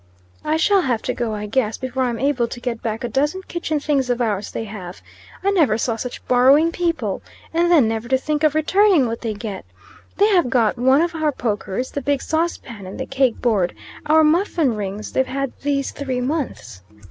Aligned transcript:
"I 0.43 0.57
shall 0.57 0.81
have 0.81 1.03
to 1.03 1.13
go, 1.13 1.35
I 1.35 1.45
guess, 1.45 1.77
before 1.77 2.01
I'm 2.05 2.17
able 2.17 2.47
to 2.47 2.59
get 2.59 2.81
back 2.81 3.03
a 3.03 3.07
dozen 3.07 3.43
kitchen 3.43 3.79
things 3.79 4.09
of 4.09 4.19
ours 4.19 4.49
they 4.49 4.63
have. 4.63 4.99
I 5.43 5.51
never 5.51 5.77
saw 5.77 5.95
such 5.95 6.25
borrowing 6.27 6.71
people. 6.71 7.21
And 7.53 7.69
then, 7.69 7.87
never 7.87 8.07
to 8.07 8.17
think 8.17 8.41
of 8.43 8.55
returning 8.55 9.05
what 9.05 9.21
they 9.21 9.35
get. 9.35 9.63
They 10.17 10.29
have 10.29 10.49
got 10.49 10.79
one 10.79 11.03
of 11.03 11.13
our 11.13 11.31
pokers, 11.31 11.91
the 11.91 12.01
big 12.01 12.23
sauce 12.23 12.57
pan 12.57 12.87
and 12.87 12.99
the 12.99 13.05
cake 13.05 13.39
board. 13.43 13.75
Our 14.07 14.23
muffin 14.23 14.75
rings 14.75 15.11
they've 15.11 15.27
had 15.27 15.51
these 15.61 15.91
three 15.91 16.19
months. 16.19 16.81